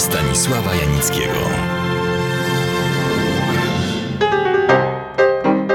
Stanisława 0.00 0.74
Janickiego. 0.74 1.38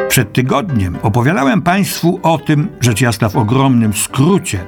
Przed 0.09 0.33
tygodniem 0.33 0.97
opowiadałem 1.01 1.61
Państwu 1.61 2.19
o 2.23 2.37
tym, 2.37 2.67
rzecz 2.81 3.01
jasna 3.01 3.29
w 3.29 3.35
ogromnym 3.35 3.93
skrócie, 3.93 4.59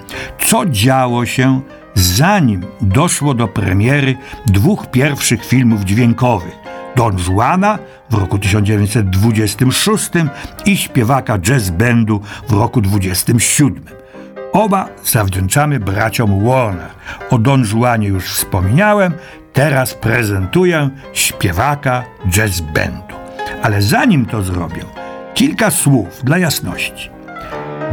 co 0.45 0.65
działo 0.65 1.25
się 1.25 1.61
zanim 1.93 2.65
doszło 2.81 3.33
do 3.33 3.47
premiery 3.47 4.17
dwóch 4.45 4.91
pierwszych 4.91 5.45
filmów 5.45 5.81
dźwiękowych 5.81 6.55
Don 6.95 7.17
Juana 7.27 7.79
w 8.09 8.13
roku 8.13 8.39
1926 8.39 10.09
i 10.65 10.77
śpiewaka 10.77 11.39
jazz 11.39 11.69
bandu 11.69 12.21
w 12.47 12.51
roku 12.51 12.81
27. 12.81 13.83
Oba 14.51 14.89
zawdzięczamy 15.03 15.79
braciom 15.79 16.45
Warner. 16.45 16.89
O 17.29 17.37
Don 17.37 17.65
Juanie 17.73 18.07
już 18.07 18.25
wspomniałem, 18.25 19.13
teraz 19.57 19.93
prezentuję 19.93 20.89
śpiewaka 21.13 22.03
jazz 22.29 22.61
bandu. 22.61 23.15
Ale 23.61 23.81
zanim 23.81 24.25
to 24.25 24.43
zrobię, 24.43 24.83
kilka 25.33 25.71
słów 25.71 26.21
dla 26.23 26.37
jasności. 26.37 27.09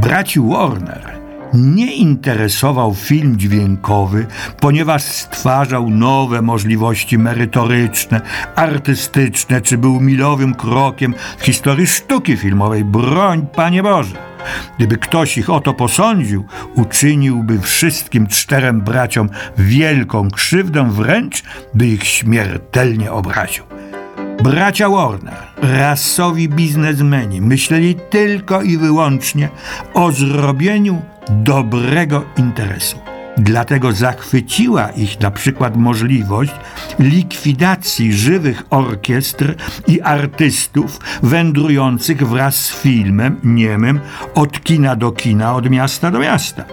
Braci 0.02 0.40
Warner 0.40 1.14
nie 1.54 1.94
interesował 1.94 2.94
film 2.94 3.38
dźwiękowy, 3.38 4.26
ponieważ 4.60 5.02
stwarzał 5.02 5.90
nowe 5.90 6.42
możliwości 6.42 7.18
merytoryczne, 7.18 8.20
artystyczne, 8.54 9.60
czy 9.60 9.78
był 9.78 10.00
milowym 10.00 10.54
krokiem 10.54 11.14
w 11.38 11.44
historii 11.44 11.86
sztuki 11.86 12.36
filmowej. 12.36 12.84
Broń, 12.84 13.46
Panie 13.56 13.82
Boże! 13.82 14.33
Gdyby 14.76 14.96
ktoś 14.96 15.38
ich 15.38 15.50
o 15.50 15.60
to 15.60 15.74
posądził, 15.74 16.46
uczyniłby 16.74 17.60
wszystkim 17.60 18.26
czterem 18.26 18.80
braciom 18.80 19.28
wielką 19.58 20.30
krzywdę, 20.30 20.90
wręcz 20.90 21.42
by 21.74 21.86
ich 21.86 22.04
śmiertelnie 22.04 23.12
obraził. 23.12 23.64
Bracia 24.42 24.88
Warner, 24.88 25.42
rasowi 25.62 26.48
biznesmeni, 26.48 27.40
myśleli 27.40 27.94
tylko 28.10 28.62
i 28.62 28.78
wyłącznie 28.78 29.48
o 29.94 30.12
zrobieniu 30.12 31.02
dobrego 31.30 32.24
interesu. 32.36 33.13
Dlatego 33.36 33.92
zachwyciła 33.92 34.88
ich 34.88 35.20
na 35.20 35.30
przykład 35.30 35.76
możliwość 35.76 36.52
likwidacji 36.98 38.12
żywych 38.12 38.62
orkiestr 38.70 39.54
i 39.86 40.00
artystów 40.00 41.00
wędrujących 41.22 42.28
wraz 42.28 42.56
z 42.56 42.72
filmem 42.72 43.40
niemym 43.44 44.00
od 44.34 44.60
kina 44.64 44.96
do 44.96 45.12
kina, 45.12 45.54
od 45.54 45.70
miasta 45.70 46.10
do 46.10 46.18
miasta. 46.18 46.64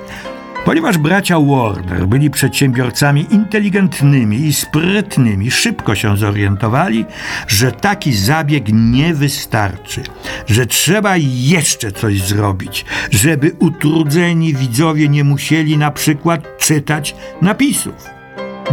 Ponieważ 0.66 0.98
bracia 0.98 1.40
Warner 1.40 2.08
byli 2.08 2.30
przedsiębiorcami 2.30 3.28
inteligentnymi 3.34 4.38
i 4.38 4.54
sprytnymi, 4.54 5.52
szybko 5.52 5.96
się 5.96 6.18
zorientowali, 6.18 7.06
że 7.48 7.72
taki 7.72 8.14
zabieg 8.14 8.66
nie 8.74 9.14
wystarczy, 9.14 10.02
że 10.48 10.66
trzeba 10.66 11.14
jeszcze 11.18 11.92
coś 11.92 12.22
zrobić, 12.22 12.86
żeby 13.12 13.52
utrudzeni 13.60 14.54
widzowie 14.54 15.10
nie 15.10 15.24
musieli 15.24 15.78
na 15.78 15.92
przykład 15.92 16.58
czytać 16.58 17.16
napisów. 17.42 18.10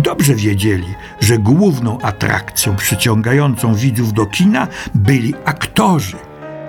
Dobrze 0.02 0.34
wiedzieli, 0.34 0.94
że 1.20 1.38
główną 1.38 2.00
atrakcją 2.00 2.76
przyciągającą 2.76 3.74
widzów 3.74 4.12
do 4.12 4.26
kina 4.26 4.68
byli 4.94 5.34
aktorzy, 5.44 6.16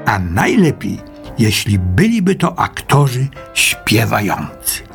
a 0.06 0.20
najlepiej, 0.20 0.98
jeśli 1.40 1.80
byliby 1.80 2.36
to 2.36 2.60
aktorzy 2.60 3.28
śpiewający. 3.54 4.89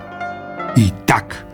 I 0.77 0.91
tak 1.07 1.45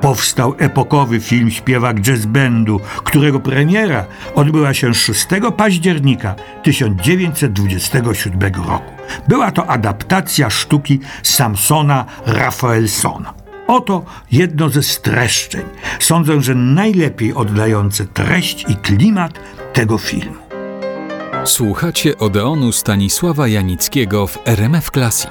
powstał 0.00 0.54
epokowy 0.58 1.20
film 1.20 1.50
Śpiewak 1.50 2.00
Jazz 2.00 2.26
Bandu, 2.26 2.80
którego 3.04 3.40
premiera 3.40 4.04
odbyła 4.34 4.74
się 4.74 4.94
6 4.94 5.26
października 5.56 6.34
1927 6.62 8.54
roku. 8.54 8.92
Była 9.28 9.50
to 9.50 9.66
adaptacja 9.66 10.50
sztuki 10.50 11.00
Samsona 11.22 12.04
Rafaelsona. 12.26 13.34
Oto 13.66 14.04
jedno 14.32 14.68
ze 14.68 14.82
streszczeń, 14.82 15.64
sądzę, 15.98 16.42
że 16.42 16.54
najlepiej 16.54 17.34
oddające 17.34 18.04
treść 18.04 18.64
i 18.68 18.76
klimat 18.76 19.32
tego 19.72 19.98
filmu. 19.98 20.36
Słuchacie 21.44 22.18
Odeonu 22.18 22.72
Stanisława 22.72 23.48
Janickiego 23.48 24.26
w 24.26 24.38
RMF 24.44 24.90
Classic. 24.90 25.30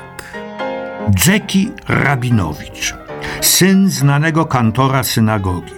Jackie 1.26 1.72
Rabinowicz 1.88 3.07
syn 3.42 3.90
znanego 3.90 4.46
kantora 4.46 5.04
synagogi. 5.04 5.74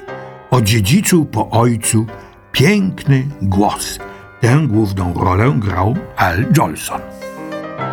Odziedziczył 0.51 1.25
po 1.25 1.49
ojcu 1.49 2.05
piękny 2.51 3.27
głos. 3.41 3.99
Tę 4.41 4.59
główną 4.67 5.13
rolę 5.13 5.53
grał 5.55 5.95
Al 6.17 6.45
Jolson. 6.57 7.01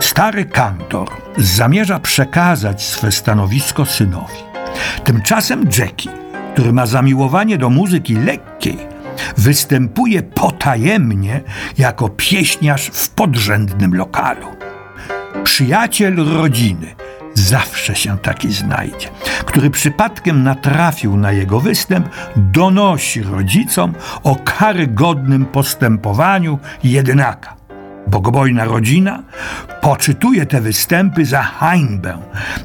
Stary 0.00 0.44
kantor 0.44 1.08
zamierza 1.36 1.98
przekazać 1.98 2.84
swe 2.84 3.12
stanowisko 3.12 3.86
synowi. 3.86 4.38
Tymczasem 5.04 5.68
Jackie, 5.78 6.10
który 6.52 6.72
ma 6.72 6.86
zamiłowanie 6.86 7.58
do 7.58 7.70
muzyki 7.70 8.14
lekkiej, 8.14 8.78
występuje 9.36 10.22
potajemnie 10.22 11.40
jako 11.78 12.08
pieśniarz 12.08 12.86
w 12.86 13.10
podrzędnym 13.10 13.94
lokalu. 13.94 14.46
Przyjaciel 15.44 16.16
rodziny– 16.16 16.94
zawsze 17.38 17.94
się 17.94 18.18
taki 18.18 18.52
znajdzie, 18.52 19.08
który 19.46 19.70
przypadkiem 19.70 20.42
natrafił 20.42 21.16
na 21.16 21.32
jego 21.32 21.60
występ, 21.60 22.08
donosi 22.36 23.22
rodzicom 23.22 23.94
o 24.24 24.36
karygodnym 24.36 25.46
postępowaniu 25.46 26.58
jedynaka. 26.84 27.56
Bogobojna 28.06 28.64
rodzina 28.64 29.22
poczytuje 29.80 30.46
te 30.46 30.60
występy 30.60 31.24
za 31.24 31.42
hańbę 31.42 32.18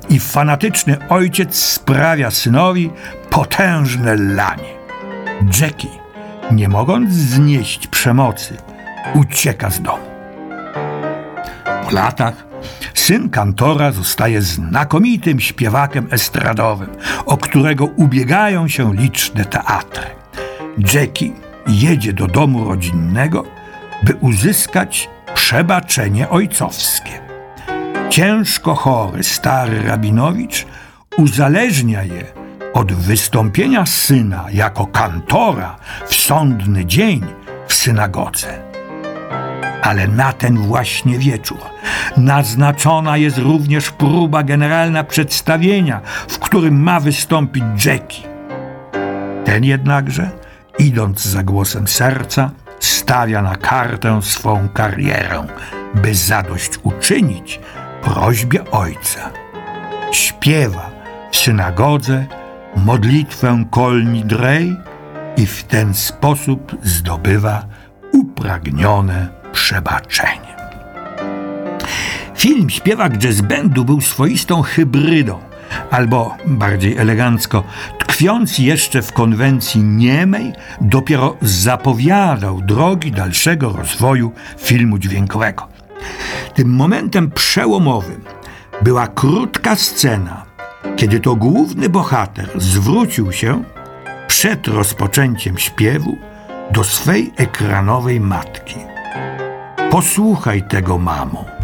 i 0.10 0.20
fanatyczny 0.20 0.98
ojciec 1.10 1.56
sprawia 1.56 2.32
synowi 2.32 2.90
potężne 3.30 4.16
lanie. 4.16 4.74
Jackie, 5.62 5.88
nie 6.52 6.70
mogąc 6.70 7.14
znieść 7.14 7.88
przemocy, 7.88 8.58
ucieka 9.16 9.70
z 9.70 9.82
domu. 9.82 10.04
Po 11.86 11.92
latach 11.92 12.51
Syn 13.02 13.30
kantora 13.30 13.92
zostaje 13.92 14.42
znakomitym 14.42 15.40
śpiewakiem 15.40 16.08
estradowym, 16.12 16.90
o 17.26 17.38
którego 17.38 17.86
ubiegają 17.86 18.68
się 18.68 18.96
liczne 18.96 19.46
teatry. 19.46 20.06
Jackie 20.94 21.32
jedzie 21.68 22.14
do 22.14 22.28
domu 22.28 22.70
rodzinnego, 22.70 23.46
by 24.04 24.16
uzyskać 24.16 25.10
przebaczenie 25.34 26.30
ojcowskie. 26.30 27.20
Ciężko 28.10 28.76
chory 28.76 29.24
stary 29.24 29.84
rabinowicz 29.84 30.66
uzależnia 31.18 32.04
je 32.04 32.26
od 32.74 32.94
wystąpienia 32.94 33.86
syna 33.86 34.46
jako 34.54 34.88
kantora 34.88 35.76
w 36.08 36.16
sądny 36.16 36.86
dzień 36.86 37.22
w 37.68 37.74
synagodze 37.74 38.72
ale 39.82 40.08
na 40.08 40.34
ten 40.34 40.58
właśnie 40.58 41.18
wieczór 41.18 41.60
naznaczona 42.18 43.18
jest 43.18 43.38
również 43.38 43.92
próba 43.92 44.44
generalna 44.44 45.04
przedstawienia, 45.04 46.02
w 46.28 46.40
którym 46.40 46.84
ma 46.84 47.00
wystąpić 47.00 47.64
Jackie. 47.86 48.24
Ten 49.46 49.64
jednakże, 49.64 50.30
idąc 50.80 51.26
za 51.26 51.44
głosem 51.44 51.88
serca, 51.88 52.52
stawia 52.80 53.42
na 53.42 53.56
kartę 53.56 54.22
swą 54.22 54.70
karierę, 54.70 55.48
by 55.96 56.16
zadość 56.16 56.72
uczynić 56.84 57.60
prośbie 58.04 58.72
ojca. 58.72 59.32
Śpiewa 60.12 60.90
w 61.32 61.38
synagodze 61.38 62.26
modlitwę 62.76 63.66
Kolni 63.72 64.26
Drej 64.26 64.76
i 65.38 65.46
w 65.46 65.64
ten 65.64 65.94
sposób 65.94 66.76
zdobywa 66.84 67.66
upragnione 68.14 69.28
przebaczeniem. 69.52 70.51
Film 72.42 72.70
Śpiewak 72.70 73.18
Jazz 73.18 73.42
był 73.70 74.02
swoistą 74.02 74.62
hybrydą, 74.62 75.40
albo 75.92 76.36
bardziej 76.46 76.98
elegancko, 76.98 77.64
tkwiąc 78.00 78.58
jeszcze 78.58 79.02
w 79.02 79.14
konwencji 79.14 79.84
niemej, 79.84 80.54
dopiero 80.82 81.38
zapowiadał 81.42 82.62
drogi 82.62 83.12
dalszego 83.12 83.70
rozwoju 83.70 84.32
filmu 84.58 84.98
dźwiękowego. 84.98 85.68
Tym 86.54 86.70
momentem 86.76 87.32
przełomowym 87.32 88.22
była 88.82 89.08
krótka 89.08 89.76
scena, 89.76 90.46
kiedy 90.96 91.20
to 91.20 91.36
główny 91.36 91.90
bohater 91.90 92.50
zwrócił 92.56 93.32
się 93.32 93.64
przed 94.28 94.68
rozpoczęciem 94.68 95.58
śpiewu 95.58 96.18
do 96.72 96.84
swej 96.84 97.34
ekranowej 97.38 98.20
matki. 98.20 98.76
Posłuchaj 99.92 100.68
tego, 100.68 100.98
mamo. 100.98 101.61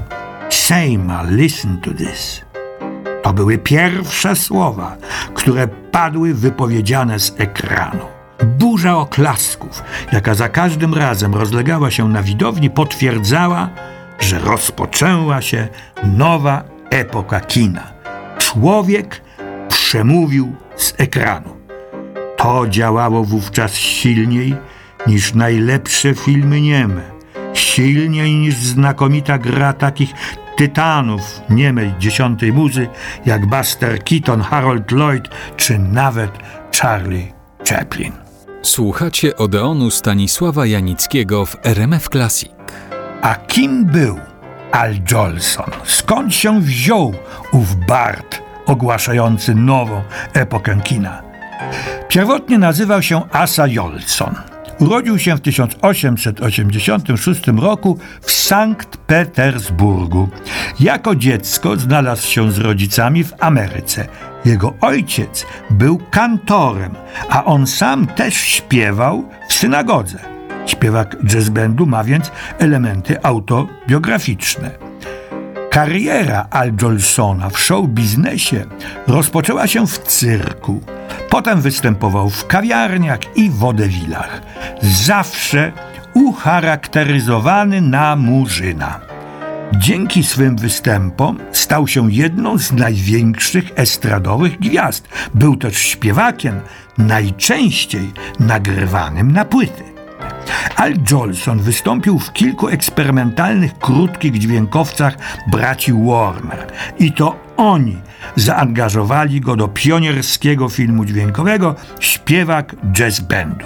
Sejma, 0.68 1.24
listen 1.24 1.78
to 1.81 1.92
this. 1.94 2.42
To 3.24 3.34
były 3.34 3.58
pierwsze 3.58 4.36
słowa, 4.36 4.98
które 5.34 5.68
padły 5.68 6.34
wypowiedziane 6.34 7.19
z 7.19 7.34
ekranu. 7.38 8.06
burza 8.44 8.98
oklasków, 8.98 9.84
jaka 10.12 10.36
za 10.36 10.50
każdym 10.50 10.94
razem 10.94 11.36
rozlegała 11.36 11.92
się 11.92 12.10
na 12.10 12.24
widowni, 12.24 12.69
potwierdzała, 12.69 13.69
że 14.19 14.40
rozpoczęła 14.40 15.42
się 15.42 15.68
nowa 16.04 16.64
epoka 16.90 17.40
kina. 17.40 17.84
Człowiek 18.38 19.22
przemówił 19.69 20.56
z 20.75 20.94
ekranu. 20.98 21.58
To 22.38 22.68
działało 22.68 23.24
wówczas 23.24 23.74
silniej 23.74 24.56
niż 25.08 25.34
najlepsze 25.34 26.16
filmy 26.16 26.62
nieme, 26.62 27.02
silniej 27.54 28.36
niż 28.36 28.56
znakomita 28.56 29.38
gra 29.38 29.74
takich 29.74 30.14
tytanów 30.57 31.42
niemej 31.50 31.94
dziesiątej 32.00 32.54
muzy 32.54 32.88
jak 33.25 33.45
Buster 33.45 34.04
Keaton, 34.04 34.42
Harold 34.42 34.92
Lloyd 34.92 35.30
czy 35.57 35.80
nawet 35.80 36.31
Charlie 36.81 37.33
Chaplin. 37.69 38.12
Słuchacie 38.62 39.38
Odeonu 39.38 39.92
Stanisława 39.92 40.65
Janickiego 40.65 41.45
w 41.45 41.56
RMF 41.63 42.09
Classic. 42.09 42.50
A 43.21 43.36
kim 43.36 43.86
był 43.86 44.19
Al 44.71 44.94
Jolson? 45.12 45.71
Skąd 45.83 46.36
się 46.36 46.62
wziął 46.62 47.13
ów 47.51 47.75
Bart 47.88 48.42
ogłaszający 48.65 49.56
nową 49.56 50.01
epokę 50.33 50.81
kina? 50.83 51.21
Pierwotnie 52.07 52.57
nazywał 52.57 53.01
się 53.01 53.21
Asa 53.31 53.68
Jolson. 53.68 54.36
Urodził 54.80 55.20
się 55.20 55.36
w 55.36 55.42
1886 55.42 57.48
roku 57.48 58.00
w 58.22 58.32
Sankt 58.32 58.98
Petersburgu. 58.98 60.30
Jako 60.80 61.16
dziecko 61.16 61.78
znalazł 61.78 62.28
się 62.28 62.52
z 62.52 62.58
rodzicami 62.58 63.24
w 63.24 63.34
Ameryce. 63.40 64.08
Jego 64.46 64.74
ojciec 64.82 65.46
był 65.70 66.00
kantorem, 66.12 66.92
a 67.30 67.46
on 67.46 67.68
sam 67.68 68.08
też 68.08 68.36
śpiewał 68.36 69.30
w 69.50 69.54
synagodze. 69.54 70.20
Śpiewak 70.66 71.18
jazz 71.26 71.50
bandu 71.50 71.86
ma 71.86 72.04
więc 72.04 72.32
elementy 72.60 73.24
autobiograficzne. 73.24 74.72
Kariera 75.70 76.48
Al 76.50 76.72
Jolsona 76.82 77.50
w 77.50 77.60
show 77.60 77.88
biznesie 77.88 78.66
rozpoczęła 79.08 79.68
się 79.68 79.88
w 79.88 80.00
cyrku. 80.00 80.82
Potem 81.30 81.62
występował 81.62 82.30
w 82.30 82.48
kawiarniach 82.48 83.19
i 83.36 83.50
wodewilach. 83.50 84.42
Zawsze 84.81 85.71
ucharakteryzowany 86.13 87.81
na 87.81 88.15
murzyna. 88.15 89.00
Dzięki 89.75 90.24
swym 90.24 90.56
występom 90.56 91.38
stał 91.51 91.88
się 91.88 92.12
jedną 92.12 92.57
z 92.57 92.71
największych 92.71 93.71
estradowych 93.75 94.59
gwiazd. 94.59 95.07
Był 95.33 95.56
też 95.56 95.77
śpiewakiem 95.77 96.59
najczęściej 96.98 98.12
nagrywanym 98.39 99.31
na 99.31 99.45
płyty. 99.45 99.97
Al 100.76 100.94
Jolson 101.12 101.60
wystąpił 101.60 102.20
w 102.20 102.34
kilku 102.34 102.68
eksperymentalnych, 102.68 103.80
krótkich 103.80 104.40
dźwiękowcach 104.40 105.18
braci 105.52 105.94
Warner 105.94 106.68
i 107.00 107.12
to 107.12 107.36
oni 107.58 107.98
zaangażowali 108.36 109.42
go 109.42 109.56
do 109.56 109.68
pionierskiego 109.68 110.70
filmu 110.70 111.06
dźwiękowego 111.06 111.76
Śpiewak 112.00 112.76
Jazz 112.92 113.20
Bandu. 113.20 113.66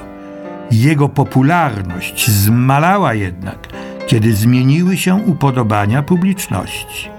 Jego 0.71 1.09
popularność 1.09 2.29
zmalała 2.29 3.13
jednak, 3.13 3.67
kiedy 4.07 4.35
zmieniły 4.35 4.97
się 4.97 5.15
upodobania 5.15 6.03
publiczności. 6.03 7.09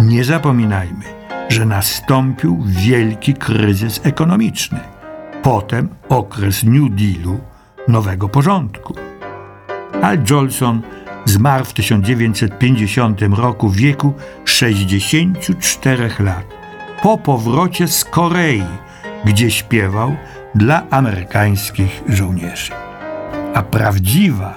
Nie 0.00 0.24
zapominajmy, 0.24 1.04
że 1.48 1.66
nastąpił 1.66 2.64
wielki 2.66 3.34
kryzys 3.34 4.00
ekonomiczny, 4.04 4.80
potem 5.42 5.88
okres 6.08 6.62
New 6.64 6.90
Dealu, 6.90 7.40
nowego 7.88 8.28
porządku. 8.28 8.94
Al 10.02 10.18
Jolson 10.30 10.82
zmarł 11.24 11.64
w 11.64 11.72
1950 11.72 13.20
roku 13.22 13.68
w 13.68 13.76
wieku 13.76 14.14
64 14.44 16.10
lat, 16.18 16.44
po 17.02 17.18
powrocie 17.18 17.88
z 17.88 18.04
Korei, 18.04 18.62
gdzie 19.24 19.50
śpiewał 19.50 20.16
dla 20.54 20.82
amerykańskich 20.90 22.02
żołnierzy. 22.08 22.72
A 23.54 23.62
prawdziwa, 23.62 24.54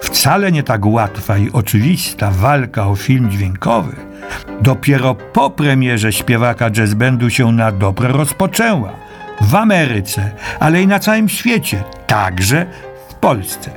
wcale 0.00 0.52
nie 0.52 0.62
tak 0.62 0.86
łatwa 0.86 1.38
i 1.38 1.52
oczywista 1.52 2.30
walka 2.30 2.86
o 2.86 2.96
film 2.96 3.30
dźwiękowy 3.30 4.14
dopiero 4.60 5.14
po 5.14 5.50
premierze 5.50 6.12
śpiewaka 6.12 6.70
jazz 6.70 6.94
bandu 6.94 7.30
się 7.30 7.52
na 7.52 7.72
dobre 7.72 8.08
rozpoczęła. 8.08 8.92
W 9.40 9.54
Ameryce, 9.54 10.30
ale 10.60 10.82
i 10.82 10.86
na 10.86 10.98
całym 10.98 11.28
świecie, 11.28 11.84
także 12.06 12.66
w 13.08 13.14
Polsce. 13.14 13.70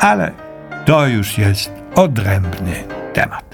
Ale 0.00 0.32
to 0.84 1.06
już 1.06 1.38
jest 1.38 1.72
odrębny 1.94 2.84
temat. 3.12 3.53